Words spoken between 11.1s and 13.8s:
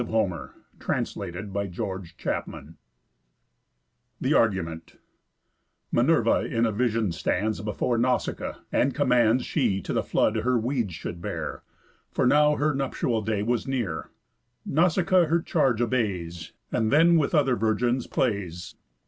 bear; For now her nuptial day was